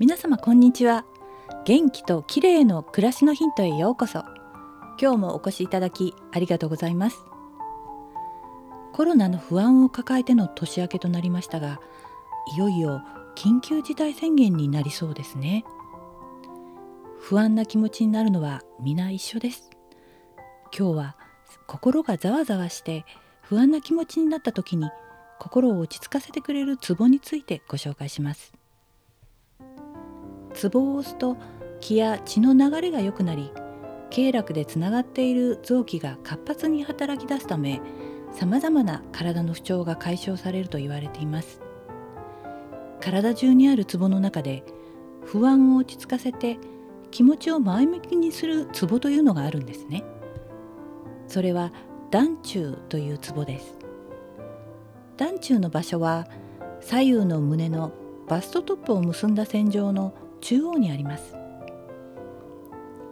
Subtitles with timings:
[0.00, 1.04] 皆様こんにちは。
[1.66, 4.20] 元気と綺麗の暮らしのヒントへようこそ。
[4.98, 7.18] 今日もお越しいただきありがとうございます。
[8.94, 11.82] コロナの不安を抱えての年明けとなりましたが
[12.56, 13.02] いよいよ
[13.36, 15.66] 緊急事態宣言になりそうですね。
[17.18, 19.68] 不安な気持ちになるのは皆一緒です。
[20.74, 21.16] 今日は
[21.66, 23.04] 心がざわざわして
[23.42, 24.88] 不安な気持ちになった時に
[25.38, 28.59] 心を落ち着かせてくれるツボについてご紹介します。
[30.60, 31.38] ツボを押すと
[31.80, 33.50] 気や血の流れが良くなり
[34.10, 37.80] 経絡でつながっている臓器が活発に働き出すため
[38.34, 41.62] さまざまな体の不調が解消されると言われています。
[43.00, 44.62] 体中にあるツボの中で
[45.24, 46.58] 不安を落ち着かせて
[47.10, 50.04] 気持ちを前向きにするツボというのがあるんですね。
[51.26, 51.72] それは
[52.10, 53.78] 団中というツボです。
[55.16, 56.28] 団中の場所は
[56.82, 57.92] 左右の胸の
[58.28, 61.36] バストトップを結んだ線上の中央にあります。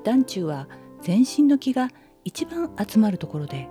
[0.04, 0.68] 団中は
[1.02, 1.90] 全身の気が
[2.24, 3.68] 一番集まるところで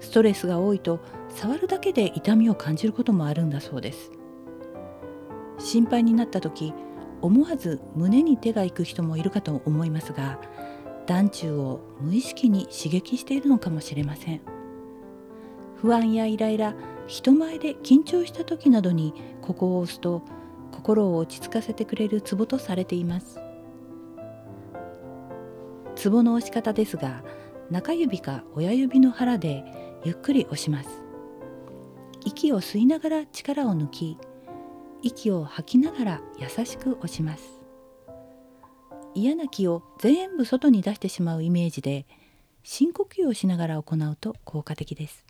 [0.00, 4.10] ストレスが多いと触るだけで痛みを感じることもあるんだそうです。
[5.58, 6.72] 心配になった時
[7.20, 10.38] 思わず胸に手が行く人もいるかと思いますが
[11.06, 14.40] 団中を無意識に刺激しているのかもしれません。
[15.80, 16.74] 不安やイライラ
[17.06, 20.22] 人前で緊張した時などにここを押すと
[20.88, 23.38] 心を落ち着かせてくれるツボとされています。
[25.96, 27.22] ツボの押し方ですが
[27.70, 29.64] 中指か親指の腹で
[30.02, 30.88] ゆっくり押します。
[32.24, 34.16] 息を吸いながら力を抜き
[35.02, 37.60] 息を吐きながら優しく押します。
[39.14, 42.06] 嫌な気を全部外に出してしまうイメージで
[42.62, 45.26] 深呼吸をしながら行うと効果的です。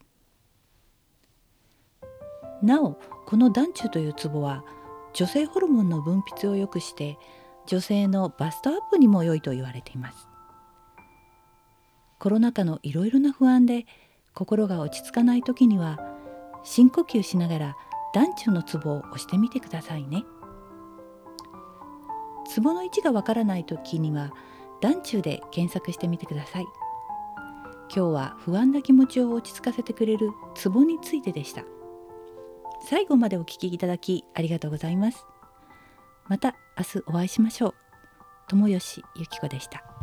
[2.63, 2.97] なお
[3.27, 4.65] この団中というツボは
[5.15, 7.19] 女性ホルモンの分泌を良くして
[7.67, 10.29] 女性のバストアップにも良いと言われています。
[12.19, 13.87] コロナ禍のいろいろな不安で
[14.35, 15.99] 心が落ち着かない時には
[16.65, 17.77] 深呼吸しながら
[18.15, 20.25] 団中のツボを押してみてくださいね。
[22.47, 24.33] ツボの位置がわからない時には
[24.81, 26.67] 団中で検索してみてください。
[27.95, 31.65] 今日は不安な気持ちを落ち着かせてくれるツボについてでした。
[32.81, 35.27] 最後までお聞きいただきありがとうございます。
[36.29, 37.75] また明日お会いしましょう。
[38.49, 39.98] 友吉ゆき子でした。